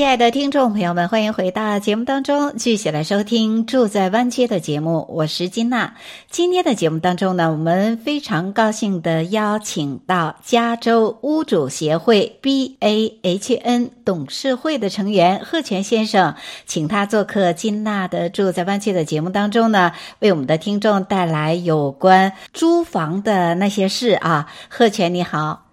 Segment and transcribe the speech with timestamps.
[0.00, 5.04] 亲爱的听众朋友们，欢迎回到节目当中，继续来收听《住在湾区》的节目。
[5.10, 5.94] 我是金娜。
[6.30, 24.50] 今天的节目当中呢，我们非常高兴地邀请到加州屋主协会 BAHN 董事会的成员贺全先生，请他做客金娜的《住在湾区》的节目当中呢，为我们的听众带来有关租房的那些事啊。
[24.70, 25.66] 贺全你好，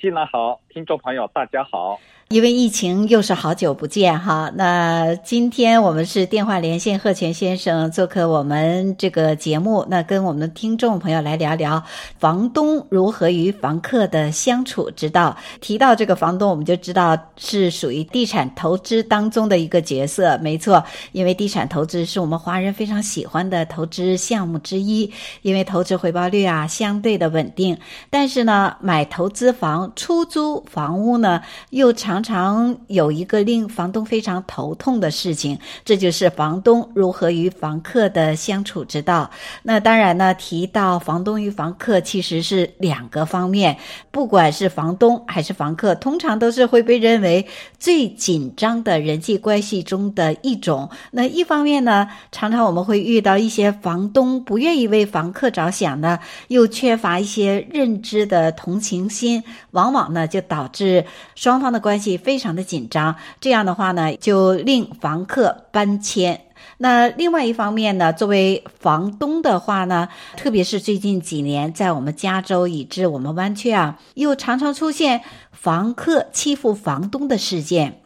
[0.00, 2.00] 金娜好，听众朋友大家好。
[2.28, 11.82] 因为疫情又是好久不见哈，那今天我们是电话连线贺全先生做客我们这个节目，那跟我们的听众朋友来聊聊
[12.18, 15.34] 房东如何与房客的相处之道。
[15.62, 27.74] 提到这个房东，我们就知道是属于地产投资当中的一个角色，没错，因为地产投资是我们华人非常喜欢的投资项目之一，因为投资回报率啊相对的稳定。
[28.10, 32.17] 但是呢，买投资房、出租房屋呢又常。
[32.18, 39.30] 常常有一个令房东非常头痛的事情，这就是房东如何与房客的相处之道。
[39.62, 43.76] 那当然呢，提到房东与房客，其实是两个方面。
[44.10, 47.46] 不管是房东还是房客，通常都是会被认为
[47.78, 50.90] 最紧张的人际关系中的一种。
[51.12, 61.04] 那一方面呢，常常我们会遇到一些房东不愿意为房客着想呢，又缺乏一些认知的同情心，往往呢就导致
[61.36, 62.07] 双方的关系。
[62.16, 66.40] 非常的紧张，这样的话呢，就令房客搬迁。
[66.78, 75.20] 那另外一方面呢，作为房东的话呢，特别是最近几年，在我们加州以至我们湾区啊，又常常出现
[75.52, 78.00] 房客欺负房东的事件。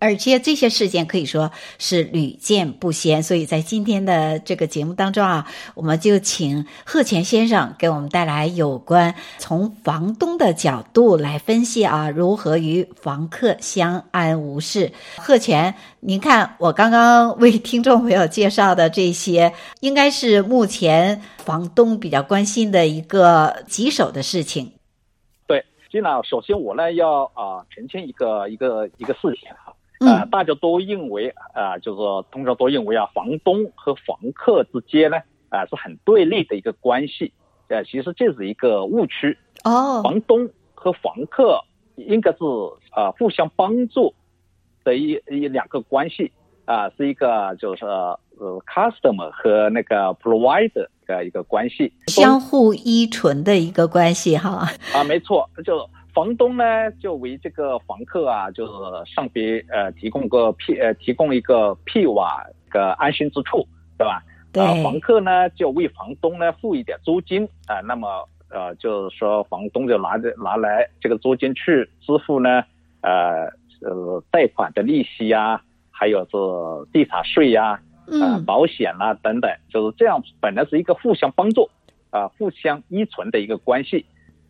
[0.00, 14.92] 而且这些事件可以说是屡见不鲜，所以在今天的这个节目当中啊，我们就请贺全先生给我们带来有关从房东的角度来分析啊，如何与房客相安无事。
[15.16, 24.72] 贺全，您看我刚刚为听众朋友介绍的这些，应该是目前房东比较关心的一个棘手的事情。
[25.48, 29.48] 对，金娜，首先我呢要啊澄清一个一个一个事情。
[30.00, 35.16] 呃，大家都认为啊、呃，就是说通常都认为啊，房东和房客之间呢，
[35.48, 37.32] 啊、呃，是很对立的一个关系。
[37.68, 39.36] 呃，其实这是一个误区。
[39.64, 41.60] 哦，房东和房客
[41.96, 42.38] 应该是
[42.90, 44.14] 啊、呃，互相帮助
[44.84, 46.30] 的一一两个关系
[46.64, 54.68] 啊、呃，是一个就是呃，customer 和那个 provider 的一个关系，相互依存的一个关系哈。
[54.94, 55.88] 啊，没错，就。
[56.18, 58.72] 房东呢，就为这个房客啊，就是
[59.14, 63.64] 上别呃提供个庇呃提供一个庇瓦个安心之处，
[63.96, 64.20] 对吧？
[64.52, 64.60] 对。
[64.60, 72.64] 呃，房客呢，就为房东呢付一点租金啊，呃，那么呃就是说房东就拿着拿来这个租金去支付呢，
[73.02, 73.44] 呃
[73.82, 75.62] 呃贷款的利息呀，
[75.92, 76.36] 还有是
[76.92, 77.80] 地产税呀，
[78.10, 81.70] 呃保险啦等等，就是这样，本来是一个互相帮助
[82.10, 84.04] 啊，呃，互相依存的一个关系。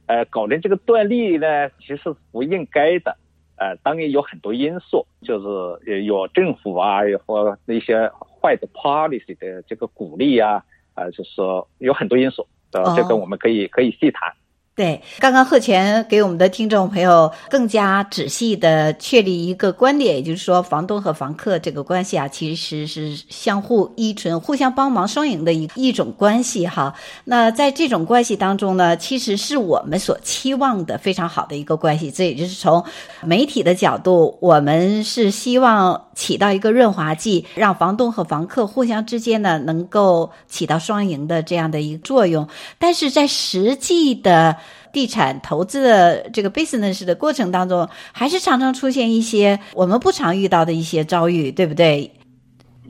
[0.08, 3.16] 呃，搞成这个断裂呢，其实不应该的。
[3.56, 8.10] 呃，当然有很多因素，就是有政府啊，和那些
[8.40, 10.64] 坏的 policy 的这个鼓励啊，
[10.94, 14.32] 啊、呃，就是说有很多因素，呃，这个我们可以可以细谈。
[14.78, 26.94] 对，刚刚贺全给我们的听众朋友更加仔细的确立一个观点，也就是说，房东和房客这个关系啊，其实是相互依存、互相帮忙、双赢的一一种关系哈。
[27.24, 32.08] 那在这种关系当中呢，其实是我们所期望的非常好的一个关系。
[32.12, 32.84] 这也就是从
[33.24, 42.46] 媒体的角度，我们是希望起到一个润滑剂，让房东和房客互相之间呢能够起到双赢的这样的一个作用。
[42.78, 44.56] 但是在实际的
[44.92, 52.10] 地产投资的这个 business 的过程当中，还是常常出现一些我们不常遇到的一些遭遇，对不对？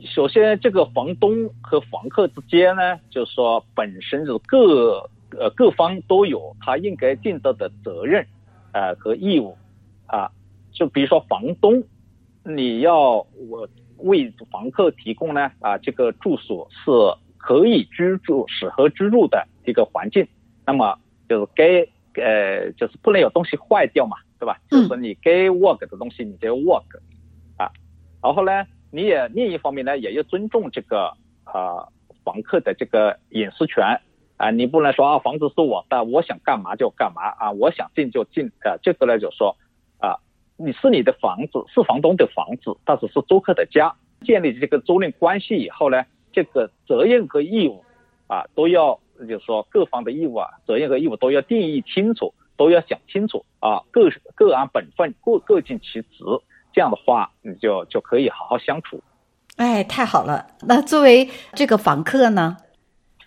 [0.05, 8.25] 首先，这个房东和房客之间呢，就是说本身就各呃各方都有他应该尽到的责任，
[8.71, 9.57] 呃和义务
[10.07, 10.29] 啊。
[10.71, 11.83] 就比如说房东，
[12.43, 13.67] 你要我
[13.97, 16.89] 为房客提供呢啊这个住所是
[17.37, 20.25] 可以居住、适合居住的一个环境，
[20.65, 20.97] 那么。
[21.29, 21.87] 就是该
[22.21, 24.59] 呃，就是不能有东西坏掉嘛，对吧？
[24.71, 26.99] 嗯、就是你该 work 的东西，你就 work
[27.55, 27.71] 啊。
[28.21, 31.91] 然后呢，你也另一方面呢，也要尊重这个啊、呃、
[32.25, 34.01] 房客的这个隐私权
[34.37, 39.55] 啊，你不能说啊，房子是我的，我想干嘛就干嘛啊，我想进就进啊，这个呢就是说
[39.99, 40.17] 啊，
[40.57, 43.95] 你是你的房子，是房东的房子，但是是租客的家，
[44.25, 46.03] 建立这个租赁关系以后呢，
[46.33, 47.85] 这个责任和义务
[48.27, 56.23] 啊都要，就是说各方的义务啊，责任和义务都要定义清楚，都要想清楚啊，各各安本分，各各尽其职，
[56.73, 59.01] 这样的话你就就可以好好相处。
[59.57, 60.47] 哎，太好了！
[60.61, 62.57] 那作为这个房客呢？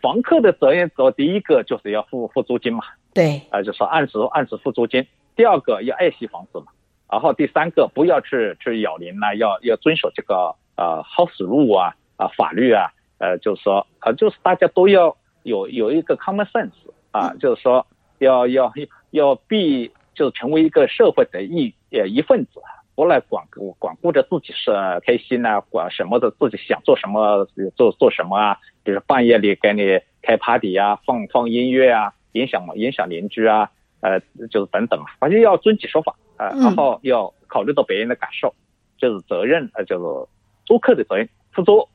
[0.00, 2.82] 房客的责任，做第一个就是要付付租金嘛。
[3.12, 5.06] 对，啊，就是按时按时付租金。
[5.36, 6.66] 第二个要爱惜房子嘛。
[7.10, 16.72] 然后第三个不要去去扰邻呢，要要遵守这个呃 house rule 啊啊法律啊，呃，就是说啊、呃，就是大家都要有有一个 common sense
[17.10, 17.86] 啊，嗯、就是说
[18.18, 18.72] 要要
[19.10, 22.60] 要必就是成为一个社会的一呃一份子。
[22.94, 24.70] 不来管顾管顾着自己是
[25.04, 33.70] 开心啊，管什么的自己想做什么做做什么啊，比如半夜里给你开 party 啊，放放音乐啊，影响影响邻居啊，
[34.02, 38.54] 呃，就是等等嘛，反正要遵纪守法啊，呃，然后要考虑到别人的感受，
[38.98, 40.28] 就是责任呃，就是
[40.66, 41.88] 租客的责任，出租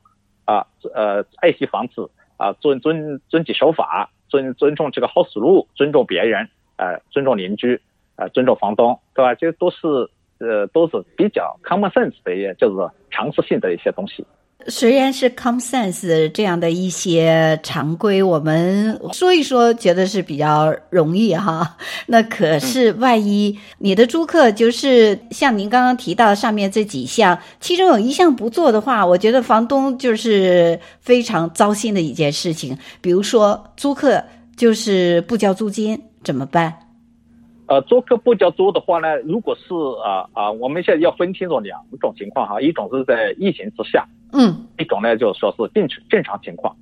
[0.46, 7.78] 啊，呃，爱惜房子啊，遵遵遵纪守法，尊尊重这个 house rule，尊重别人，呃，尊重邻居，
[8.16, 9.34] 呃，尊重房东，对吧？
[9.34, 10.10] 这都是。
[10.40, 14.24] 呃，都是比较 common sense 的一些，就是常识性的一些东西。
[14.66, 21.76] 虽然是 common sense 这样的一些常规，我们说一说，觉得是比较容易哈。
[22.06, 32.76] 那可是万一你的租客就是像您刚刚提到上面这几项，其中有一项不做的话，我觉得房东就是非常糟心的一件事情。
[33.00, 34.22] 比如说租客
[34.56, 36.74] 就是不交租金，怎么办？
[37.68, 46.74] 呃，租客不交租的话呢，如果是啊啊、呃呃，我们现在要分清楚两种情况哈，一种是在疫情之下，嗯，一种呢就是说是正正常情况，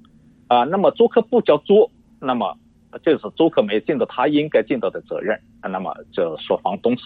[0.47, 1.91] 啊、呃，那么租客不交租，
[2.21, 2.57] 那么
[3.03, 7.05] 就是租客没尽到他应该尽到的责任，那么就是说房东是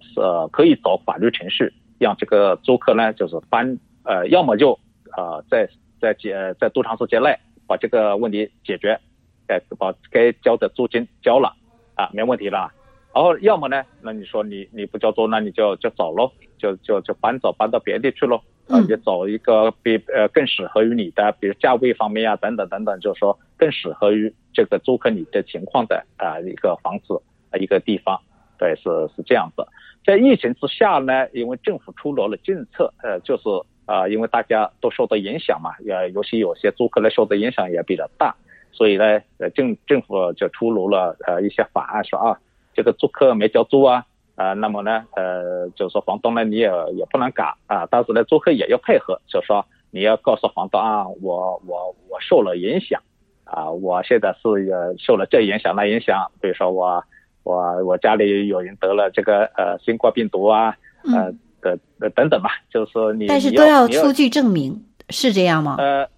[0.00, 4.78] 是、呃、可以走法律程序，让这个租客呢就是搬呃，要么就
[5.16, 5.66] 呃在
[5.98, 7.34] 在解在多长时间内
[7.66, 9.00] 把这个问题解决，
[9.46, 11.56] 该把该交的租金交了
[11.94, 12.70] 啊，没问题了。
[13.14, 18.40] 然后要么呢，那你说你你不交租，那你就就走喽，就就就搬走，搬到别地去喽。
[18.68, 27.20] 啊，你找一个比呃更适合于你的，比如价位方面啊等等等等，就是说更适合于这个租客你的情况的啊一个房子
[27.50, 28.18] 啊一个地方。
[28.56, 29.66] 对，是是这样子。
[30.06, 33.42] 在疫情之下呢，因为政府出炉了政策，呃，就是
[33.84, 38.34] 啊，因为大家都受到影响嘛，呃尤其有些租客呢受的影响也比较大，
[38.70, 42.38] 所以呢，呃政政府就出炉了呃一些法案说啊。
[42.74, 44.04] 这个租客没交租啊，
[44.34, 53.00] 啊、呃，那么呢，呃，就是说房东呢，你也也不能赶啊，但是呢，租客也要配合，就是说你要告诉房东啊，我我我受了影响，
[53.44, 57.02] 啊，我现在是也受了这影响那影响，比如说我
[57.42, 65.76] 我我家里有人得了这个呃新冠病毒啊，呃的、嗯、等等吧，就是说你但是都要出具证明，是这样吗？
[65.78, 66.08] 呃。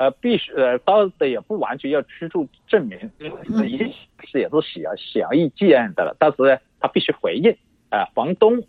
[0.00, 3.30] 呃，必须呃，当然也不完全要居住证明，因
[3.60, 3.78] 为也
[4.24, 6.16] 是也是显显而易见的了。
[6.18, 7.50] 但是呢，他必须回应
[7.90, 8.62] 啊、呃，房东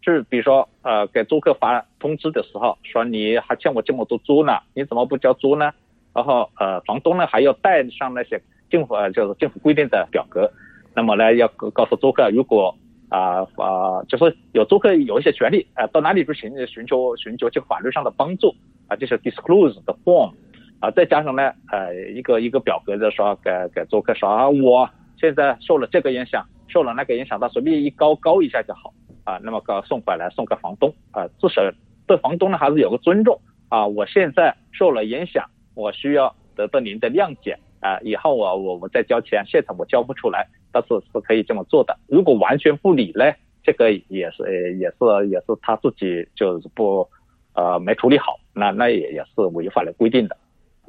[0.00, 5.72] 是比如说呃，给租客发通知的时候，说你还欠我这么多租呢，你怎么不交租呢？
[6.14, 8.40] 然后呃，房东呢还要带上那些
[8.70, 10.48] 政府呃，就是政府规定的表格，
[10.94, 12.72] 那么呢要告诉租客，如果
[13.08, 18.54] 啊啊、呃呃，就是有租客有一些权利啊、呃，到哪里去寻寻求寻求这个法律上的帮助
[18.86, 20.32] 啊，就是 disclose 的 form。
[20.80, 28.92] 啊，再加上呢，呃，一个一个表格就说给给租客说啊，我现在受了这个影响，受了那个影响，他随便一高高一下就好
[29.24, 31.62] 啊，那么个送回来送给房东啊，至少
[32.06, 33.40] 对房东呢还是有个尊重
[33.70, 33.86] 啊。
[33.86, 41.98] 我现在受了影响，我需要得到您的谅解啊，以后我我我再交钱，现在我交不出来，但是是可以这么做的。
[42.06, 43.24] 如果完全不理呢，
[43.62, 47.08] 这个也是也是也是他自己就是不
[47.54, 50.36] 呃没处理好，那那也也是违反了规定的。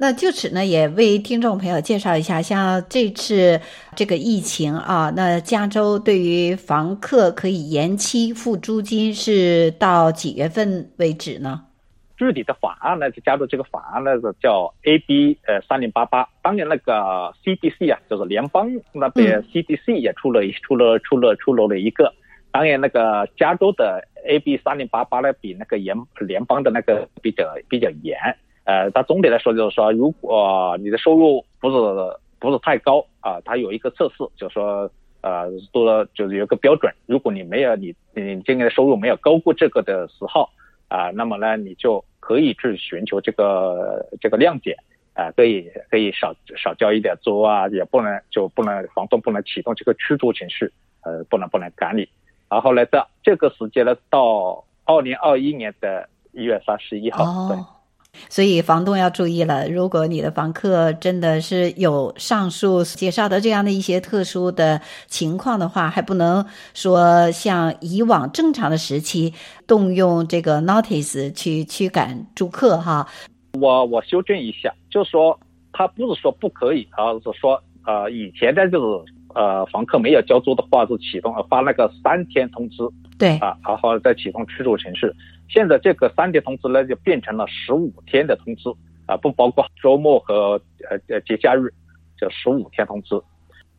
[0.00, 3.60] 那就此呢，也为听众朋友介绍一下，像这次
[3.96, 11.64] 这个疫情啊，那加州对于房客可以延期付租金是到几月份为止呢？
[12.16, 16.28] 具体的法案呢，就加州这个法案呢，是叫 AB 呃三零八八。
[16.42, 22.14] 当年那个 CDC 啊，就是联邦那边 CDC 也出了、嗯、出了出了出炉了一个。
[22.52, 28.16] 当然那个加州的 AB 三零八八呢，比那个联联邦的那个比较比较严。
[28.68, 31.76] 呃，它总体来说就是说，如果你的收入不是
[32.38, 34.90] 不是太高啊，它有一个测试，就是说，
[35.22, 40.46] 呃，多了就是有个标准，如果你没有你你今年的收入没有高过这个的时候
[40.88, 44.76] 啊，那么呢，你就可以去寻求这个这个谅解
[45.14, 50.70] 啊，可以可以少少交一点租啊，也不能就不能房东不能启动这个驱逐程序，
[51.04, 52.06] 呃，不能不能赶你。
[52.50, 57.24] 然后呢，到这个时间呢，到二零二一年的一月三十一号。
[57.24, 57.56] 哦、对，
[58.28, 69.32] 所以房东要注意了，如果你的房客真的是有上述介绍的这样的一些特殊的情况的话，还不能说像以往正常的时期
[69.66, 73.06] 动用这个 notice 去驱赶租客哈。
[73.52, 75.38] 我我修正一下，就是说
[75.72, 82.82] 他不是说不可以，而是说呃以前的就是呃房客没有交租的话是启动发那个三天通知，
[83.18, 85.10] 对啊，然后再启动驱逐程序。
[85.48, 88.70] 现在这个三天通知呢就变成了十五天的通知
[89.06, 91.72] 啊，不包括周末和呃呃节假日，
[92.18, 93.20] 就十五天通知。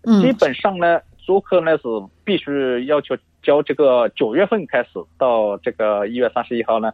[0.03, 1.83] 嗯，基本上呢，租客呢是
[2.23, 6.91] 必须要求交这个九月份开始到这个一月三十一号呢。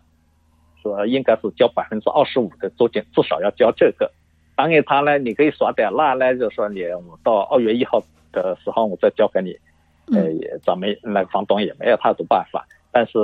[0.84, 4.12] 说应该是交百分之二十五的租金，至少要交这个。
[4.56, 8.00] 当然他呢，你可以耍点赖呢，就说你我到二月一号
[8.32, 9.58] 的时候我再交给你，
[10.12, 12.66] 呃，咱们那个房东也没有太多办法。
[12.92, 13.18] 但是，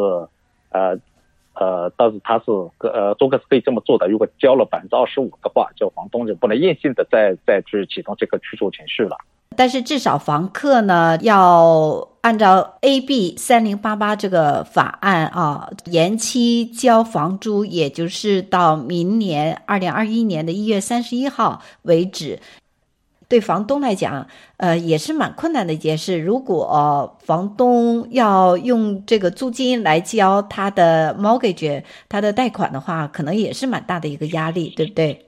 [0.70, 0.98] 呃，
[1.54, 2.46] 呃，但是他是
[2.80, 4.08] 呃，租客是可以这么做的。
[4.08, 9.18] 如果交了百分之二十五的话，就房东就不能硬性的再再去启动这个驱逐程序了。
[9.56, 22.40] 但是至少房客呢，要按照 AB 三零八八这个法案啊，延期交房租，也就是到明年二零二一年的一月三十一号为止。
[23.32, 26.20] 对房东来讲，呃，也是蛮困难的一件事。
[26.20, 35.28] 如果房东要用这个租金来交他的 mortgage，他的贷款的话，可能也是蛮大的一个压力，对不对？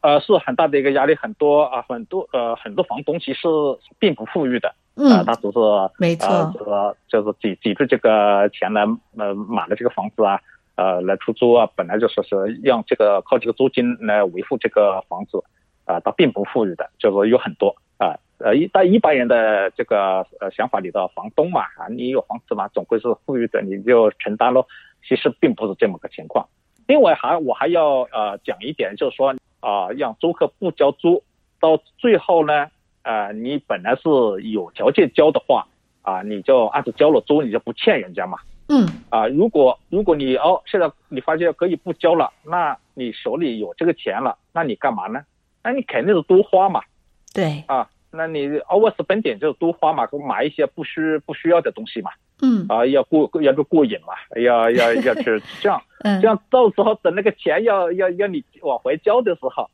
[0.00, 3.46] 呃，是很大的一个压力，很多啊，很多呃，很多房东其实
[4.00, 5.58] 并不富裕的，嗯，呃、他只是
[5.98, 6.26] 没错，
[6.66, 8.82] 呃，就是挤挤出这个钱来
[9.16, 10.40] 呃买了这个房子啊，
[10.74, 15.38] 呃，来出租啊，本来就说是用这个靠这个租金来维护这个房子，
[15.86, 24.66] 啊、呃，他并不富裕的，就是有很多啊，呃，一在一般人的这个呃想法里的房东嘛，啊，你有房子嘛，总归是富裕的，你就承担咯，
[25.08, 26.46] 其实并不是这么个情况。
[26.86, 29.34] 另外还我还要呃讲一点，就是说。
[29.58, 31.24] 啊，让租客不交租，
[31.58, 32.70] 到最后呢，
[33.02, 34.08] 呃，你本来是
[34.42, 35.66] 有条件交的话，
[36.02, 38.38] 啊，你就按照交了租，你就不欠人家嘛。
[38.68, 38.86] 嗯。
[39.10, 45.24] 啊，如果如果你哦，现在你发现可以不交了，那你手里有这个钱了，那你干嘛呢？
[45.66, 46.80] 那你肯定是多花嘛。
[47.34, 47.64] 对。
[47.66, 52.12] 啊，那你 overspending 就是多花嘛，买一些不需不需要的东西嘛。
[52.40, 52.64] 嗯。
[52.68, 55.82] 啊，要过要个过瘾嘛，要要要去这样。
[56.04, 59.68] 嗯，这样到时候等那个钱要要要你往回交的时候，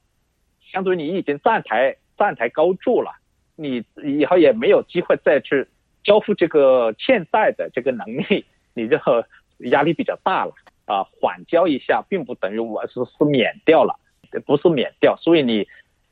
[0.73, 3.11] 相当于你已经站台站台高筑了，
[3.55, 5.69] 你以后也没有机会再去
[6.03, 8.97] 交付这个欠债的这个能力， 你就
[9.71, 10.53] 压力比较大了
[10.87, 11.05] 啊。
[11.21, 13.95] 缓交一下，并不等于我是是免掉了，
[14.47, 15.17] 不是免掉。
[15.17, 15.69] 所以你，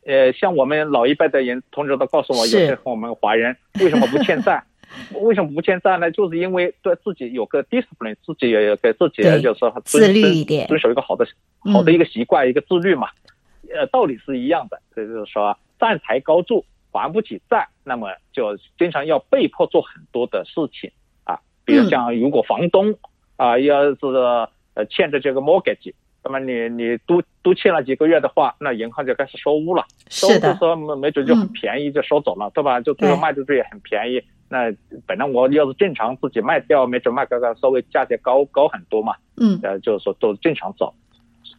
[0.07, 4.62] 呃，像我们老一辈的人，同志都告诉我，有些我们华人为什么不欠债？
[5.21, 6.11] 为什么不欠债呢？
[6.11, 11.25] 就是因为对自己有个 discipline，自己也给自己就是说自律一点，遵守一个好的
[11.73, 13.09] 好的一个习惯，一个自律嘛。
[13.73, 20.90] 呃，道理是一样的，所以就是说站台高筑，还不起债，那么就经常要被迫做很多的事情
[21.23, 21.38] 啊。
[21.64, 22.99] 比如像如果房东
[23.37, 23.99] 啊要是
[24.75, 32.80] 呃欠着这个 mortgage，那么你你都都欠了几个月的话，那银行就开始收屋了，收的时候没没准就很便宜就收走了，对吧？
[32.80, 34.22] 就最后卖出去也很便宜。
[34.48, 34.70] 那
[35.06, 39.14] 本来我要是正常自己卖掉，没准卖个个稍微价钱高高很多嘛。
[39.36, 40.92] 嗯，呃，就是说都正常走，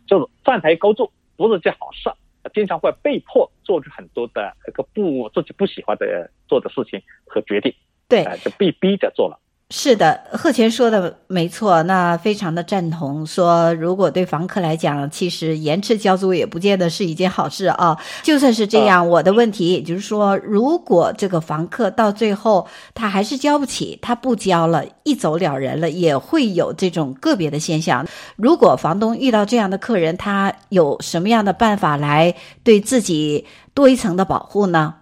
[0.05, 2.11] 就是站台高筑不是件好事，
[2.53, 7.73] 经常会被迫做出很多的一个不自己不喜欢的做的事情和决定。
[8.07, 9.39] 对，呃，就被逼着做了。
[9.73, 13.25] 是的，贺全说的没错，那非常的赞同。
[13.25, 17.97] 说如果对房客来讲，其实延迟交租也不见得是一件好事啊。
[18.21, 28.05] 就算是这样，我的问题也就是说，如果这个房客到最后他还是交不起，他不交了，一走了人了，也会有这种个别的现象。
[28.35, 34.95] 如果房东遇到这样的客人，他有什么样的办法来对自己多一层的保护呢？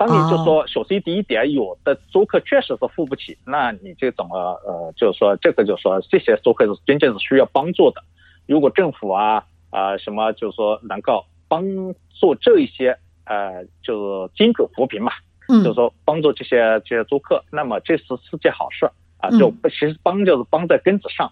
[0.00, 8.02] 当你就说，首先第一点，有的租客确实是付不起，那你就怎么呃，就是说这个就是说这些租客是真正是需要帮助的。
[8.46, 11.62] 如果政府啊啊、呃、什么就是说能够帮
[12.18, 15.12] 助这一些呃就是精准扶贫嘛，
[15.50, 21.30] 嗯，就是说帮助这些这些租客，那么这是是件好事啊，就其实帮就是帮在根子上，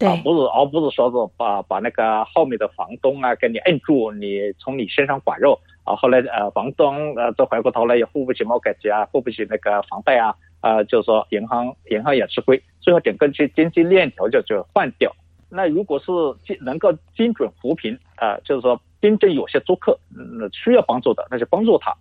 [0.00, 5.58] 啊不是而不是说是把把那个后面的房东啊给你摁住，你从你身上刮肉。
[5.90, 15.14] 啊，后来呃，房东呃，都回过头来也付不起 mortgage 啊，付不起那个房贷啊，啊、呃，就是说银行银行也吃亏，最后整个经经济链条就就换掉。
[15.48, 16.06] 那如果是
[16.44, 21.92] 精能够精准扶贫啊、呃，就是说真正有些租客嗯需要帮助的，那就帮助他，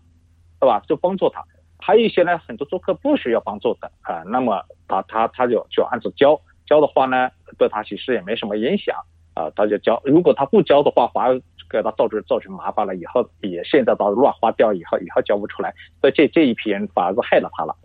[0.59, 0.79] 对吧？
[0.87, 1.43] 就帮助他。
[1.79, 8.95] 还有一些呢，很多租客不需要帮助的啊，那么他他他就就按时交交的话呢，对他其实也没什么影响
[9.33, 9.99] 啊，他就交。
[10.05, 17.75] 如果他不交的话，反而给他造成造成麻烦了，以后也现在到乱花掉，以后以后交不出来，所以这这一批人反而是害了他了。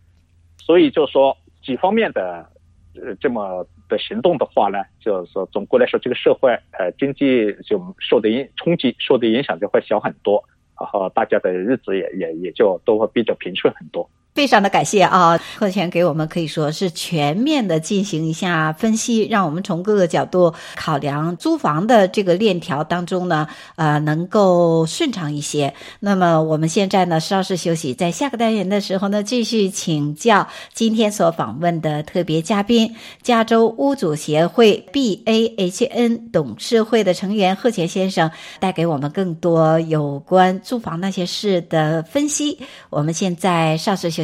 [0.59, 2.49] 所以就说几方面的
[2.95, 10.43] 呃这么的行动的话呢，就是说总归来说，这个社会呃经济就受的影冲击受的影响就会小很多。
[10.81, 14.11] 然后大家的日子也也也就都会比较平顺很多。
[14.35, 25.73] 非常的感谢啊，贺全给我们可以说是全面的进行一下分析，让我们从各个角度考量租房的这个链条当中呢，呃，能够顺畅一些。
[26.01, 42.59] 那么我们现在呢稍事休息，在下个单元的时候呢，继续请教今天所访问的特别嘉宾，加州屋主协会 BAHN 董事会的成员贺全先生，带给我们更多有关租房那些事的分析。
[42.91, 44.24] 我们现在稍事休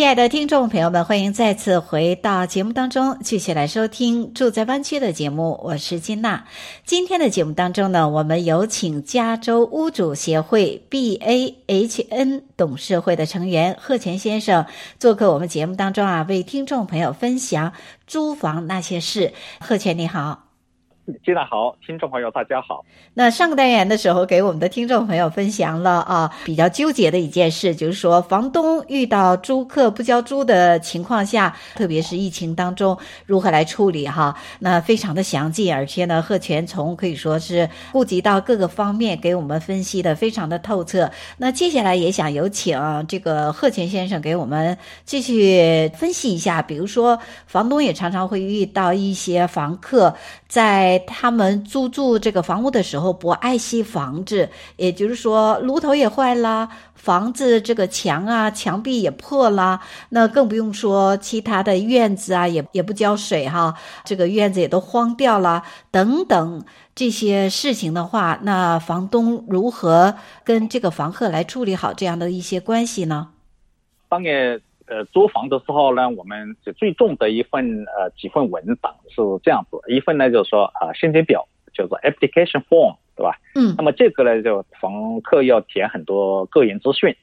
[0.00, 5.60] 亲爱的听众朋友们，欢迎再次回到节目当中，继续来收听住在湾区的节目。
[5.62, 6.42] 我是金娜。
[6.86, 14.64] 今天的节目当中呢，我们有请加州屋主协会 BAHN 董事会的成员贺全先生
[14.98, 17.74] 做客我们节目当中啊，为听众朋友分享
[18.06, 19.34] 租房那些事。
[19.60, 20.49] 贺全你好。
[21.24, 22.84] 金娜好，听众朋友大家好。
[23.14, 32.96] 那上个单元的时候，给我们的听众朋友分享了啊，比较纠结的一件事，就是说房东遇到租客不交租的情况下，特别是疫情当中
[33.26, 34.36] 如何来处理哈。
[34.60, 41.10] 那非常的详尽，而且呢，贺全从可以说是顾及到各个方面，给我们分析的非常的透彻。
[41.38, 50.14] 那接下来也想有请这个贺全先生给我们继续分析一下，比如说房东也常常会遇到一些房客
[50.50, 50.98] 在。
[51.06, 73.28] 他们租住这个房屋的时候不爱惜房子，也就是说炉头也坏了，房子这个墙啊墙壁也破了，那更不用说其他的院子啊也也不浇水哈，这个院子也都荒掉了等等这些事情的话，那房东如何跟这个房客来处理好这样的一些关系呢？
[74.08, 74.60] 当然。
[74.90, 83.38] 呃，租房的时候呢，我们就最重的一份呃几份文档是这样子，一份呢就是说啊申请表，叫做 application form，对吧？
[83.54, 83.72] 嗯。
[83.78, 87.14] 那么这个呢，就房客要填很多个人资讯，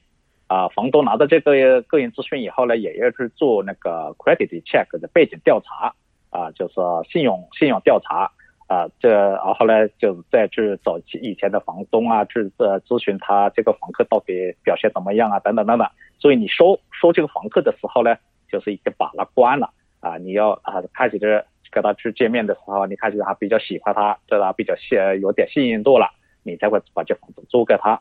[0.46, 5.92] 啊，房东拿到这个个人资讯以后呢，也要去做那个 credit check 的背景调查，
[6.30, 6.74] 啊，就是
[7.12, 8.32] 信用信用调查，
[8.66, 15.86] 啊，这然后呢就再去找以前的房东啊，去呃咨询他这个房客到底表现怎么样啊，等等等等。
[16.18, 18.16] 所以你收收这个房客的时候呢，
[18.50, 20.18] 就是已经把他关了啊！
[20.18, 26.10] 你要啊开始跟他去见面的时候，你开始他比较喜欢他，对他比较信有点信任度了，
[26.42, 28.00] 你才会把这房子租给他。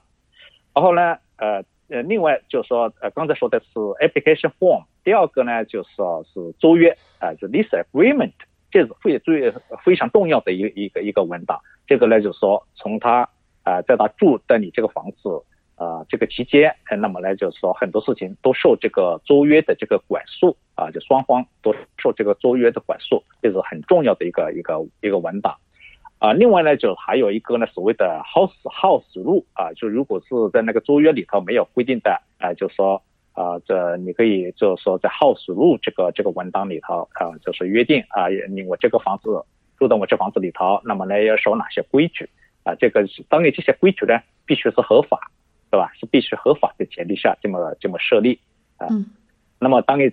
[0.73, 8.33] 然后呢，呃呃，另外就是说，呃，刚才说的是 application form，第二个呢就是说是租约啊，就 lease agreement，
[8.71, 9.53] 这是非最
[9.83, 11.59] 非常重要的一个一个一个文档。
[11.85, 13.29] 这个呢就是说，从他
[13.63, 15.29] 啊在他住的你这个房子。
[15.77, 25.55] 啊、这个期间，那么呢，就是说很多事情都受这个租约的这个管束啊，就双方都受这个租约的管束，这是很重要的一个一个一个文档。
[26.17, 32.99] 啊，另外呢，就还有一个呢，所谓的 house house rule 啊，就如果是在那个租约里头没有规定的，啊，就说
[33.33, 39.29] 啊，这你可以就是说在 house rule 这个这个文档里头啊，就是约定啊，你我这个房子
[39.77, 42.27] 住到我这房子里头，那么呢要守哪些规矩
[42.63, 42.73] 啊？
[42.73, 45.19] 这个当然这些规矩呢必须是合法。
[45.69, 45.91] 对吧？
[45.99, 48.39] 是必须合法的前提下这么这么设立
[48.77, 48.87] 啊。
[48.89, 49.05] 嗯。
[49.59, 50.11] 那么当然，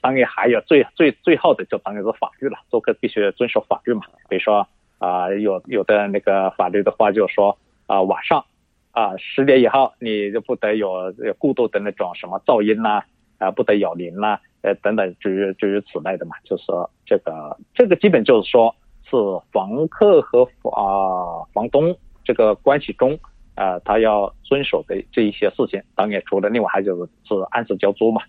[0.00, 2.58] 当然还有最最最后的就当然是法律了。
[2.70, 4.02] 做客必须遵守法律嘛。
[4.28, 4.66] 比如说
[4.98, 8.44] 啊、呃，有有的那个法律的话就是说啊、呃，晚上
[8.92, 13.04] 啊十点以后你就不得有有过度的那种什么噪音呐
[13.38, 16.36] 啊、呃，不得扰邻呐，呃等等诸如诸如此类的嘛。
[16.42, 19.16] 就是说这个这个基本就是说是
[19.52, 23.18] 房客和啊、呃、房东这个关系中。
[23.56, 28.22] 啊、呃，他要遵守的这一些事情，当然除了另外还就是是按时交租嘛。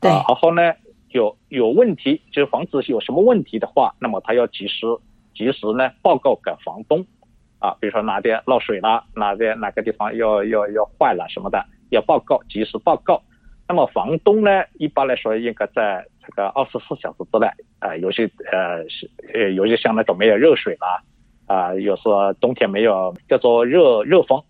[0.00, 0.10] 对。
[0.10, 0.72] 然后呢，
[1.10, 4.86] 有有问题，就是房子有什么问题的话，那么他要及时
[5.34, 7.04] 及时呢报告给房东，
[7.58, 13.20] 啊，比如说哪边漏水了，哪边哪个地方要要要坏了什么的，要报告及时报告。
[13.68, 17.46] 那么房东呢，一般来说应该在这个二十四小时之内，
[17.80, 21.02] 啊，有些呃是呃有些像那种没有热水了，
[21.46, 24.42] 啊，有时候冬天没有叫做热热风，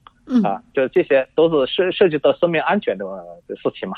[0.44, 3.04] 啊，就这些都是涉涉及到生命安全的
[3.48, 3.96] 事情嘛。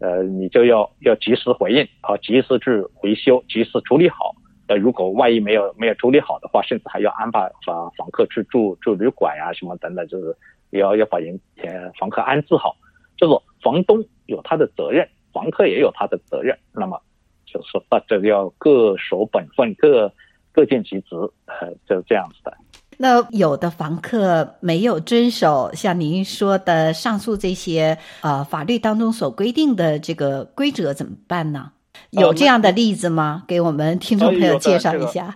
[0.00, 2.70] 呃，你就要要及时回应啊，及时去
[3.02, 4.34] 维修，及时处理好。
[4.66, 10.34] 呃，如果万一没有没有处理好的话，甚至还要安排房房客去住住旅馆呀、什么等等，就是
[10.70, 12.76] 要要把人呃房客安置好。
[13.16, 16.56] 就是房东有他的责任，房客也有他的责任。
[16.72, 16.98] 那么
[17.44, 20.10] 就是说，大家要各守本分，各
[20.52, 22.56] 各尽其职，呃，就是这样子的。
[23.02, 31.72] 那有的房客没有遵守像您说的上述这些呃法律当中所规定的这个规则怎么办呢？
[32.10, 33.44] 有这样的例子吗？
[33.48, 35.34] 给我们听众朋友介绍一下。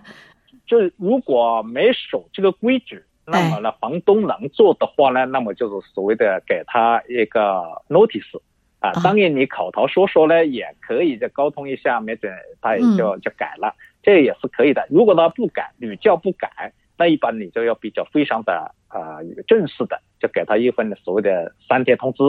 [0.67, 8.39] 就是如果没守这个规矩，那么呢，房东能做的话呢，那么就是所谓的给他一个 notice
[8.77, 8.91] 啊。
[9.03, 13.73] 当然你口头说说呢也可以，就沟通一下，没准他也就就改了，
[14.03, 14.85] 这也是可以的。
[14.91, 16.71] 如果他不改，屡教不改。
[16.97, 22.23] 那一般你就要比较非常的啊、呃、正式的，就给他一份所谓的三天通知，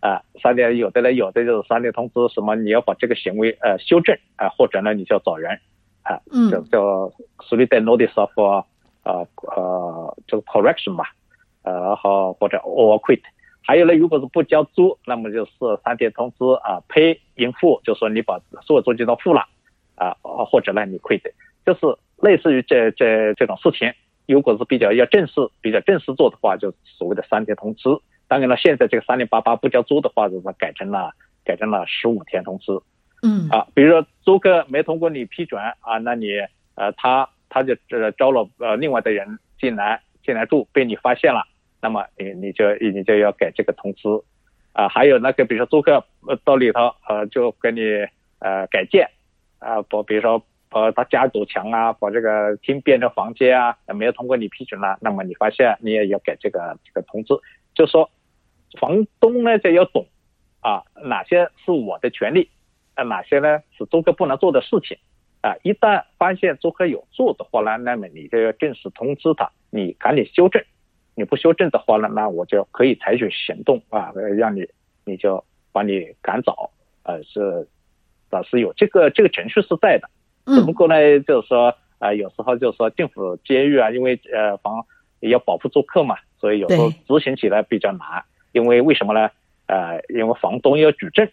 [0.00, 5.60] 啊、呃、三天有的呢有的就是三天通知，什么你要把这个行为呃修正啊、呃，或者呢你就要找人
[6.04, 8.30] 啊，呃、就叫所谓的 notice of
[9.02, 11.12] 呃呃这个 correction 吧，
[11.64, 13.20] 呃好或者 or quit，
[13.62, 15.50] 还有呢如果是不交租，那么就是
[15.84, 19.42] 三天通知啊 pay in full，就说你把所有租金都付了
[19.96, 21.20] 啊、呃，或者呢你 quit，
[21.66, 21.80] 就是。
[22.20, 23.92] 类似于这这这种事情，
[24.26, 27.88] 如果是比较要正式、比较正式做的话，就所谓的三天通知。
[28.26, 31.12] 当然了，现在这个三零八八不交租的话，就是改成了
[31.44, 32.72] 改成了十五天通知。
[33.22, 36.26] 嗯啊，比如说租客没通过你批准啊，那你
[36.74, 41.42] 呃他他就呃招了呃另外的人进来进来住，被你发现了，
[41.80, 44.08] 那么你你就你就要改这个通知。
[44.72, 47.80] 啊，还有那个比如说租客呃到里头呃就给你
[48.40, 49.08] 呃改建
[49.60, 50.44] 啊，不比如说。
[50.70, 57.34] 呃，他加堵墙啊，把这个厅变成房间啊，没有通过你批准了，那么你发现你也要给这个这个通知，
[57.74, 58.10] 就说
[58.78, 60.06] 房东呢就要懂
[60.60, 62.50] 啊，哪些是我的权利，
[62.94, 64.98] 啊，哪些呢是租客不能做的事情，
[65.40, 70.62] 啊，一旦发现租客有做的话呢，那么你就要正式通知他，你赶紧修正，
[71.14, 74.68] 你不修正的话呢，那我就可以采取行动啊，让你
[75.06, 76.70] 你就把你赶走，
[77.04, 77.66] 呃，是，
[78.28, 80.10] 啊，是有这个这个程序是在的。
[80.54, 84.84] 只不过呢，就是说，啊、呃，有时候就是说政府监狱啊，因为呃房
[85.20, 88.24] 也要保护住客嘛，所以有时候执行起来比较难。
[88.52, 89.28] 因为为什么呢？
[89.66, 91.28] 呃，因为房东要举证，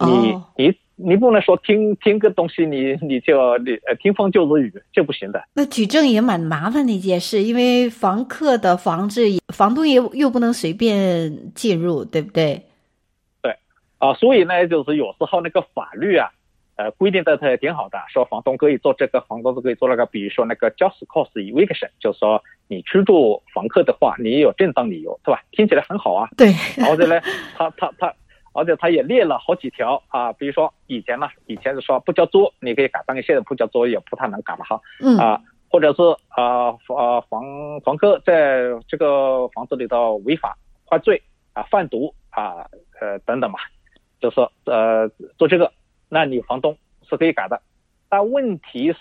[0.00, 5.44] 你、哦、你你不能说听听个东西你，你你就你呃听风就是雨，这不行的。
[5.54, 9.22] 那举证也蛮麻烦的一件事，因为房客的房子，
[9.54, 12.66] 房东也又不能随便进入，对不对？
[13.40, 13.52] 对，
[13.98, 16.28] 啊、呃，所以呢，就是有时候那个法律啊。
[16.80, 20.06] 呃，规定的它也挺好的，说房东可以做这个，房东都可以做那个。
[20.06, 25.42] 比如说那个 just cause eviction，就是说你驱逐房客的话，你也有正当理由，是吧？
[25.50, 26.26] 听起来很好啊。
[26.38, 26.48] 对。
[26.88, 27.20] 而且呢，
[27.54, 28.14] 他他他，
[28.54, 34.80] 而且他也列了好几条啊，比如说以前呢，以前是说不交租，你可以改，但是现在不交租也不太能改了哈。
[35.02, 35.18] 嗯。
[35.18, 35.38] 啊，
[35.68, 37.44] 或者是啊啊房
[37.84, 40.56] 房客在这个房子里头违法
[40.88, 41.20] 犯罪
[41.52, 42.64] 啊贩毒啊
[43.02, 43.58] 呃等等嘛，
[44.18, 45.70] 就是说呃做这个。
[46.10, 46.76] 那你房东
[47.08, 47.62] 是可以改的，
[48.10, 48.98] 但问题是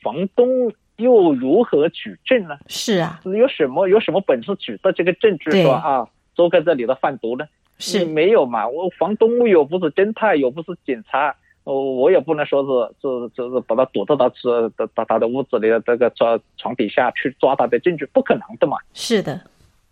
[0.00, 2.56] 房东又如何举证呢？
[2.68, 7.44] 是啊，有什么有什么本事举的这个证据说啊，周哥这里的贩毒呢？
[7.78, 8.68] 是没有嘛？
[8.68, 18.76] 我房东又不是侦探，又不是警察，我我也不能说是是就是把他躲到他是到到他的屋子里的这个床床底下去抓他的证据，不可能的嘛。
[18.94, 19.40] 是的，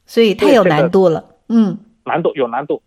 [0.06, 1.24] 所以太有难度了。
[1.48, 2.80] 嗯，难度有难度。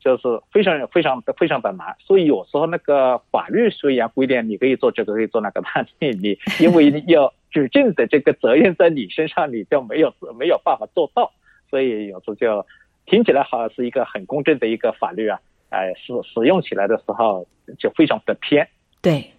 [0.00, 11.30] 就是非常非常非常的难，所以有时候那个法律虽然规定你可以做这个可以做那个， 但是你因为要举证的这个责任在你身上，你就没有没有办法做到，
[11.68, 12.66] 所以有时候就
[13.06, 17.46] 听起来好像是一个很公正的一个法律啊，哎，使使用起来的时候
[17.78, 18.66] 就非常的偏。
[19.02, 19.30] 对。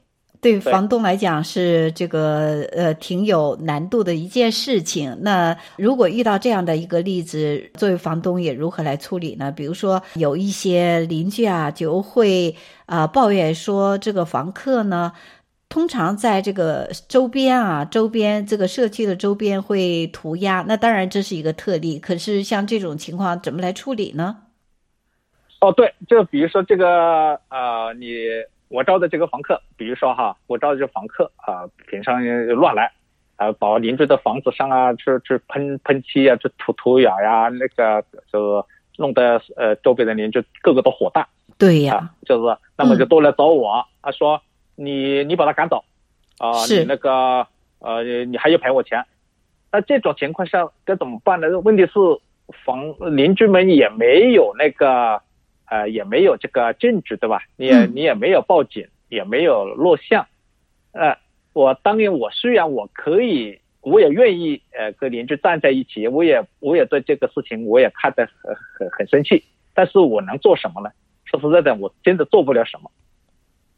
[0.42, 5.16] 对房东来讲是这个呃挺有难度的一件事情。
[5.22, 9.52] 那如果遇到这样的一个例子，作为房东也如何来处理呢？
[9.52, 12.56] 比如说有一些邻居啊就会
[12.88, 15.14] 啊、呃、抱怨说，这个房客呢
[15.70, 20.66] 通常在这个周边啊周边这个社区的周边会涂鸦。
[20.68, 24.38] 那当然这是一个特例，可是像这种情况怎么来处理呢？
[25.60, 28.08] 哦，对，就比如说这个呃你。
[28.72, 32.24] 我招的这个房客，比如说哈，我招的这房客啊，平常
[32.56, 32.90] 乱来，
[33.36, 38.66] 啊，把邻居的房子上啊，去去喷喷漆啊，去涂涂鸦呀，那个就
[38.98, 41.28] 弄得呃周边的邻居个个都火大。
[41.58, 44.42] 对呀、啊，就是，那么就都来找我，嗯、他说
[44.76, 45.84] 你你把他赶走，
[46.38, 47.46] 啊、呃，你那个
[47.80, 49.06] 呃你还要赔我钱，
[49.70, 51.60] 那这种情况下该怎么办呢？
[51.60, 51.92] 问题是
[52.64, 55.22] 房邻居们也没有那个。
[55.72, 57.44] 呃，也没有这个证据，对吧？
[57.56, 60.28] 你也你也没有报警，嗯、也没有录像，
[60.92, 61.18] 呃，
[61.54, 69.42] 我当年我虽然我可以，我也愿意呃跟邻居站在一起，我也我也对这个事情我也看得很很很生气，
[69.74, 70.90] 但是我能做什么呢？
[71.24, 72.92] 说实在的，我真的做不了什么。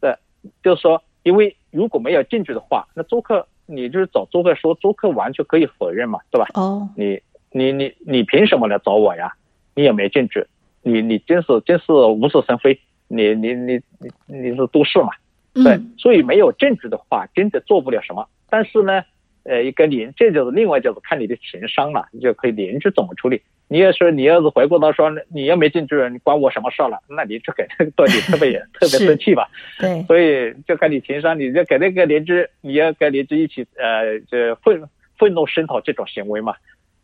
[0.01, 0.15] 对，
[0.63, 6.47] 就是说，因为如果没有证据的话，那租客你就是找租客说，租客完全可以否认嘛，对吧？
[6.55, 9.31] 哦，你你你你凭什么来找我呀？
[9.75, 10.43] 你也没证据。
[10.83, 13.81] 你你真是真是无事生非，你你你
[14.27, 15.09] 你你是都市嘛，
[15.53, 18.27] 对，所以没有证据的话，真的做不了什么。
[18.49, 19.03] 但是呢，
[19.43, 23.41] 呃，一个邻，这就是另外就是看你的情商了，你就可以邻居怎么处理。
[23.69, 26.99] 你要是你要是回过头说，你又没证据，你关我什么事了？
[27.07, 29.47] 那你就给那个对你特别 特别生气吧。
[29.79, 34.83] 对，所以就看你情商，你就给那个邻居，你要跟邻居一起呃，就愤
[35.17, 36.53] 愤怒声讨这种行为嘛。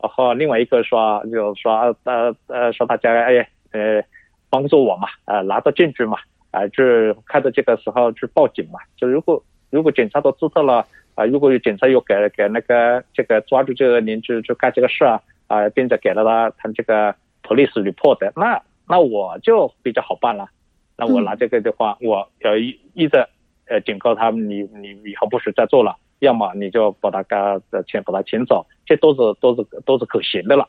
[0.01, 3.47] 然后另外一个说，就说呃呃说大家哎。
[3.71, 4.03] 呃，
[4.49, 6.17] 帮助我嘛，呃，拿到证据嘛，
[6.51, 6.83] 啊、呃，就
[7.25, 8.79] 看到这个时候去报警嘛。
[8.97, 10.79] 就如果如果警察都知道了，
[11.15, 20.49] 啊、呃，如果有警察又给给那个这个抓住这个邻居去干这个事啊，啊、呃，并且给了他他这个 police report，那那我就比较好办了。
[20.97, 23.17] 那我拿这个的话，嗯、我要一一直
[23.67, 27.23] 呃警告他们，你你以后不许再做了，要么你就把他
[27.71, 30.67] 的钱把他请走，这都是都是都是可行的了。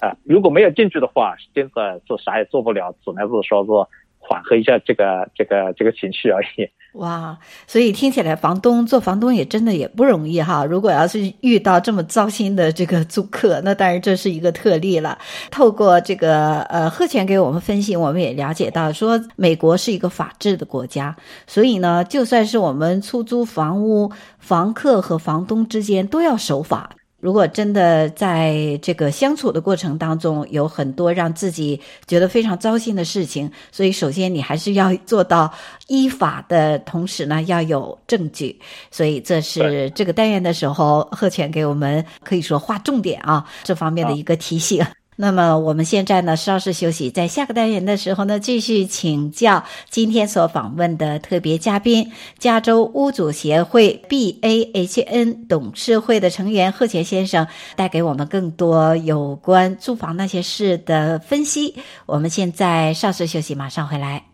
[0.00, 3.70] 啊，如果没有证据的话，真的是啥也做不了，只能是说是
[4.18, 6.68] 缓和一下这个这个这个情绪而已。
[6.94, 10.64] 哇，所以听起来房东做房东也真的也不容易哈。
[10.64, 15.18] 如果要是遇到这么糟心的这个租客，那当然这是一个特例了。
[15.50, 21.16] 透过这个呃贺泉给我们分析，我们也了解到说，美国是一个法治的国家，
[21.48, 26.90] 所以呢，就算是我们出租房屋，房客和房东之间都要守法。
[27.24, 35.50] 如果真的在这个相处的过程当中有很多让自己觉得非常糟心的事情，所以首先你还是要做到
[35.86, 38.60] 依法的同时呢，要有证据。
[38.90, 44.84] 所以这是这个单元的时候，贺全给我们可以说划重点啊，这方面的一个提醒。
[45.16, 57.46] 那么我们现在呢，稍事休息，在下个单元的时候呢，继续请教今天所访问的特别嘉宾，加州屋主协会 BAHN 董事会的成员贺全先生，
[57.76, 61.76] 带给我们更多有关住房那些事的分析。
[62.06, 64.33] 我们现在稍事休息，马上回来。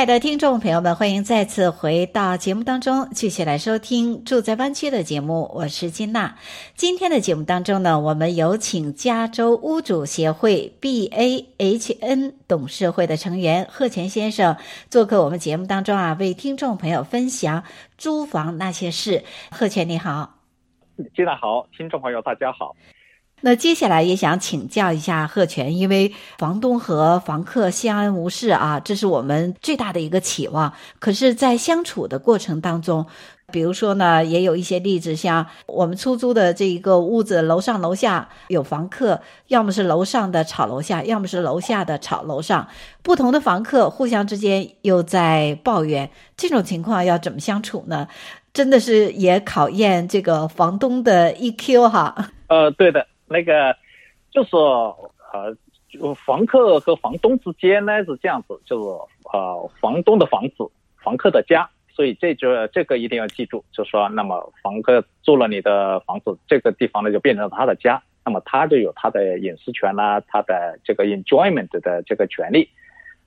[0.00, 5.50] 亲爱的听众朋友们，欢迎再次回到节目当中，继续来收听《住在湾区》的节目。
[5.54, 6.34] 我是金娜。
[6.74, 14.56] 今天的节目当中呢，我们有请加州屋主协会 BAHN 董事会的成员贺全先生
[14.88, 17.62] 做客我们节目当中啊，为听众朋友分享
[17.98, 19.22] 租房那些事。
[19.50, 20.38] 贺全你好，
[21.14, 22.74] 金娜好，听众朋友大家好。
[23.42, 30.72] 那接下来也想请教一下贺全，因为房东和房客相安无事啊，这是我们最大的一个期望。
[30.98, 33.06] 可是，在相处的过程当中，
[33.50, 42.68] 比如说呢，也有一些例子，像我们出租的这一个屋子，楼上楼下有房客，要么是楼上的吵楼下，要么是楼下的吵楼上，
[43.02, 48.06] 不同的房客互相之间又在抱怨，这种情况要怎么相处呢？
[48.52, 52.30] 真的是也考验这个房东的 EQ 哈。
[52.48, 53.06] 呃，对的。
[53.30, 53.76] 那个
[54.32, 58.84] 就是呃，房客和房东之间呢是这样子，就是
[59.32, 60.68] 呃，房东的房子，
[61.02, 72.68] 房客的家，所以这就这个一定要记住，就是说，那么房客住了你的房子，这个地方呢就变成了他的家，那么他就有他的隐私权啦，他的这个 enjoyment 的这个权利，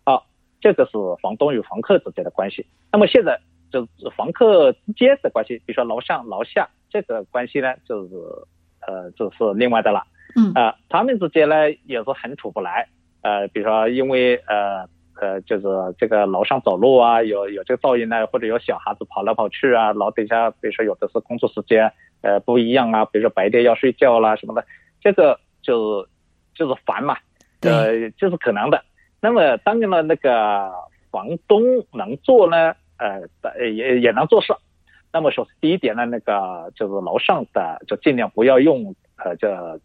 [0.04, 0.26] 好，
[0.60, 2.66] 这个是房东与房客之间的关系。
[2.92, 3.39] 那么现在
[3.72, 8.13] 就是房客之间的关系，比如说楼上楼下这个关系呢，就是。
[8.88, 10.04] 呃，这是另外的了。
[10.36, 12.88] 嗯啊、呃，他们之间呢也是很处不来。
[13.22, 14.88] 呃，比如说因为呃
[15.22, 15.67] 呃，就是
[15.98, 21.91] 这个楼上走路啊，有有这个噪音呢，或者有小孩子跑来跑去啊，楼底下比如说有的是工作时间
[22.22, 24.65] 呃不一样啊，比如说白天要睡觉啦什么的，
[25.02, 26.08] 这个就
[26.56, 27.15] 就是烦嘛，
[27.62, 28.84] 呃，就是可能的。
[29.22, 30.72] 那么当然了，那个
[31.12, 31.62] 房东
[31.93, 33.22] 能做呢，呃，
[33.69, 34.54] 也也能做事。
[35.13, 39.80] 那么首先第一点呢，那个就是楼上的就尽量不要用呃这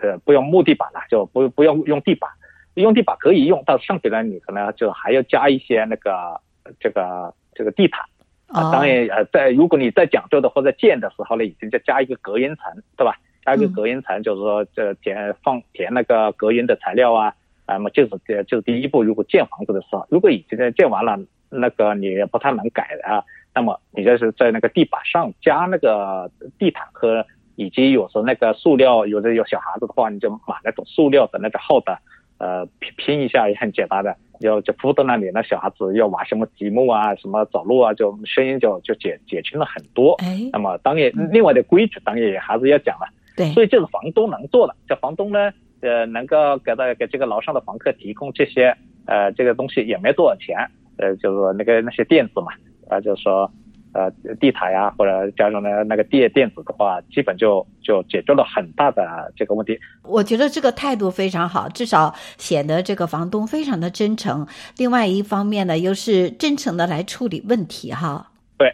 [0.00, 2.30] 呃不用木地板了，就不不要用地板。
[2.74, 6.40] 用地板可以用，但是上边呢，你可能就还要加一些那个
[6.78, 8.04] 这个这个地毯
[8.46, 8.70] 啊。
[8.70, 13.18] 当然呃，在如果你在讲究的或者建的时候呢，已经就加一个隔音层，对吧？
[13.44, 17.34] 加一个隔音层，就是说这填放填那个隔音的材料啊。
[17.66, 21.18] 那么就是这就是第一步，如果建房子的时候，如果已经建完了，
[21.50, 23.24] 那个你不太能改啊。
[23.54, 27.24] 那么你就是在那个地板上加那个地毯和
[27.56, 31.98] 以及有时候那个塑料，有的有小孩子的话，你就买那种塑料的那个厚的。
[32.38, 40.12] 呃，拼拼一下也很简单的，就就 铺到那里，那小孩子要玩什么积木啊，什么走路啊，就声音就就减减轻了很多。
[40.20, 43.08] 哎，那么当然，另外的规矩当然也还是要讲了。
[43.36, 48.72] 对，所以这是房东能做的，这房东呢，呃，能够给到给这个楼上的房客提供这些
[49.06, 50.56] 呃这个东西也没多少钱，
[50.98, 52.56] 呃，就是那个那些垫子嘛，啊、
[52.88, 53.50] 呃，就是说。
[53.94, 59.80] 呃，地毯呀，或者加上呢那个垫垫子的话，基本就就解决了很大的这个问题。
[60.02, 64.46] 我觉得这个态度非常好，至少显得这个房东非常的真诚。
[64.76, 68.30] 另外一方面呢，又是真诚的来处理问题哈。
[68.58, 68.70] 对，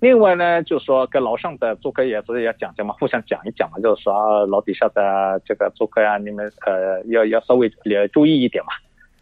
[0.00, 8.72] 另外呢，就是说跟楼上的租客也是要讲讲嘛，互相讲一讲嘛，就是说楼底下的这个租客啊，你们呃要要稍微也注意一点嘛，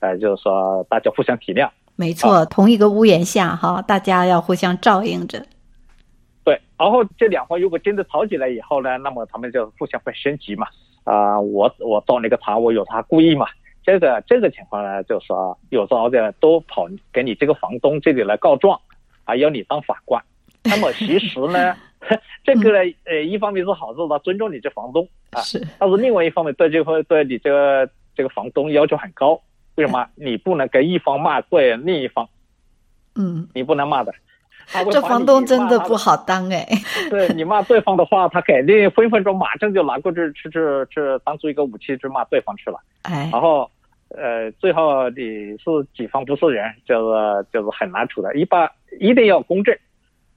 [0.00, 1.68] 呃，就是说大家互相体谅。
[1.96, 5.44] 没错，同一个屋檐下哈，大家要互相照应着。
[6.44, 10.66] 对，然后这两方如果真的吵起来以后呢，那么他们就互相会升级嘛。
[11.04, 13.46] 啊、呃，我我找那个茬，我有他故意嘛。
[13.82, 18.78] 这个这个情况呢，就是说有时候的都跑给你这个房东这里来告状，
[19.24, 20.22] 啊要你当法官。
[20.64, 21.74] 那么其实呢，
[22.44, 25.64] 这个呢，呃，一方面是好处，他尊重你这房东啊，是。
[25.78, 29.40] 但是另外一方面，对这个对你这个这个房东要求很高。
[29.76, 32.28] 为什么你不能跟一方骂对另一方？
[33.14, 34.12] 嗯，你不能骂的。
[34.90, 36.66] 这房东真的不好当哎。
[37.08, 40.58] 对，你骂对方的话，他肯定分分钟马上就拿过去去去
[40.90, 42.78] 去当做一个武器去骂对方去了。
[43.02, 43.70] 哎，然后
[44.08, 45.24] 呃，最后你
[45.58, 45.64] 是
[45.96, 48.34] 己方不是人，就是就是很难处的。
[48.36, 49.76] 一般一定要公正。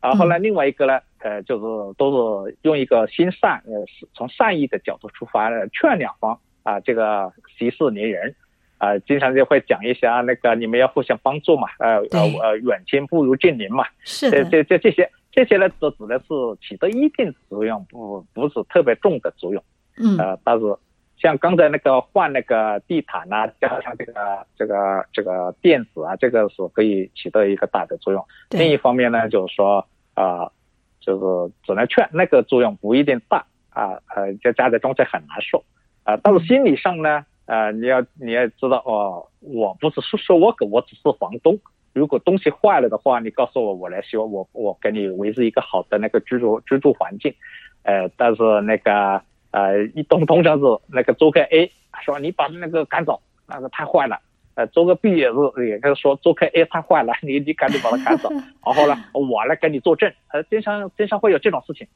[0.02, 8.36] 然后呢，另外一个呢，呃，就是都是用一个心善，呃，从善意的角度出发，劝两方啊，这个息事宁人。
[8.80, 16.26] 啊、呃，经常就会讲一下那个你们要互相帮助嘛，呃呃呃，远亲不如近邻嘛，是这这这这些这些呢，都指的是
[16.66, 19.62] 起到一定作用，不不是特别重的作用。
[19.98, 20.66] 嗯，呃，但是
[21.18, 24.14] 像刚才那个换那个地毯啊，加上这个
[24.58, 28.26] 这个这个垫子啊，这个是可以起到一个大的作用。
[28.52, 30.52] 另一方面呢，就是说啊、呃，
[31.02, 35.66] 就是只能劝，那个作用不一定大啊，呃，就家在中间很难受
[36.04, 37.26] 啊、呃，但是心理上呢。
[37.50, 41.58] 呃，你要你要知道哦，我不是说说我狗，我只是房东。
[41.94, 47.34] 如果东西坏了的话，你告诉我，我来修，我我给你维持一个好的那个居住居住环境。
[47.82, 51.72] 呃，但是那个呃，一通通常是那个租客 A
[52.06, 54.20] 说你把那个赶走，那个太坏了。
[54.54, 58.30] 呃，租客 B 也是也就是说租客 A 太坏了，你你赶紧把他赶走。
[58.64, 60.14] 然后呢，我来给你作证。
[60.32, 61.88] 呃，经常经常会有这种事情。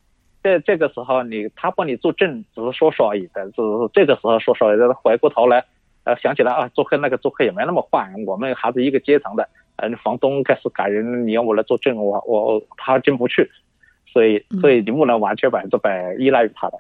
[0.44, 4.94] 这这个时候你他帮你做证，只是说说而已的，只是这个时候说说而已。
[5.02, 5.64] 回过头来，
[6.04, 9.48] 呃，想起来啊，租客那个租客也没那么坏，我们还是一个阶层的。
[9.78, 13.50] 嗯，房东开始赶人，你要我来做证，我我他进不去，
[14.06, 16.78] 所以所以你不能完全百分之百依赖于他的。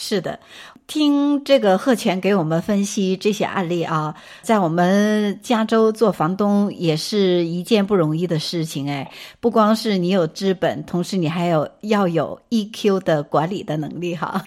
[0.00, 0.38] 是的，
[0.86, 14.40] 听这个贺全给我们分析这些案例啊，在我们加州做房东也是一件不容易的事情哎，不光是你有资本，同时你还有要有 EQ 的管理的能力哈。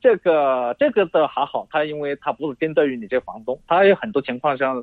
[0.00, 4.74] 这个这个倒还好，他因为他不是针对于你这房东，他有很多情况下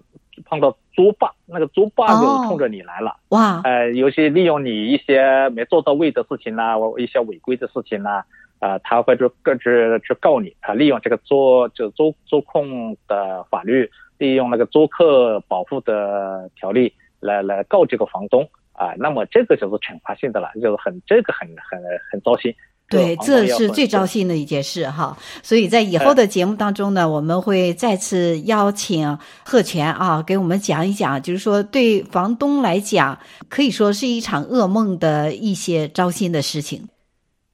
[0.45, 8.23] 碰到租霸，那个租霸就冲着你来了，哦、哇，呃，有些利用你一些没做到位的事情呐，或一些违规的事情呐。
[8.65, 13.87] 啊、呃，他会就各自去告你啊，利用这个租就租租控的法律，
[14.17, 21.79] 利用那个租客保护的条例来来告这个房东啊，那么这个就是惩罚性的了，就是很这个很很
[22.11, 22.51] 很糟心。
[22.89, 25.15] 对，这是最糟心的一件事哈。
[25.43, 36.87] 所以在以后的节目当中呢，嗯、我们会再次邀请贺全啊，给我们讲一讲，就是说对房东来讲，可以说是一场噩梦的一些糟心的事情。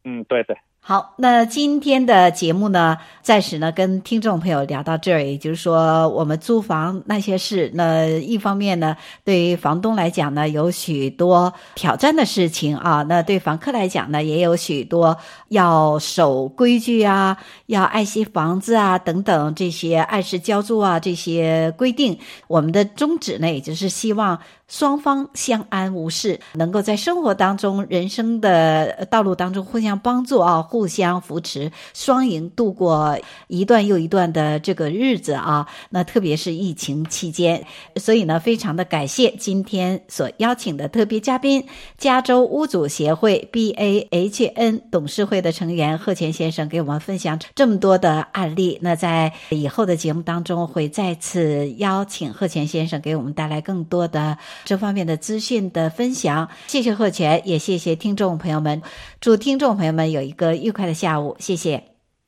[0.03, 0.55] 嗯，对对。
[0.83, 15.15] 好，那今天的节目呢，暂时呢跟听众朋友聊到这儿，也就是说，我们租房那些事，那一方面呢，对于房东来讲呢，有许多挑战的事情啊，那对房客来讲呢，也有许多
[15.49, 22.17] 要守规矩啊，要爱惜房子啊等等这些按时交租啊这些规定。
[22.47, 24.39] 我们的宗旨呢，也就是希望。
[24.67, 33.15] 双方相安无事，能够在生活当中、人生的道路当中互相帮助啊，互互相扶持，双赢度过
[33.45, 35.67] 一段又一段的这个日子啊。
[35.91, 37.63] 那特别是疫情期间，
[37.97, 41.63] 所以呢，非常的感谢今天所邀请的特别嘉宾——
[41.99, 48.79] 加州屋主协会 BAHN 董事会的成员贺干先生，给我们分享这么多的案例。
[48.81, 54.35] 那在以后的节目当中，会再次邀请贺干先生给我们带来更多的。
[54.65, 58.81] 这方面的资讯的分享，谢谢贺干，也谢谢听众朋友们，
[59.19, 61.83] 祝听众朋友们有一个愉快的下午，谢谢，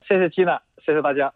[0.08, 1.34] 谢谢吉娜谢谢大家。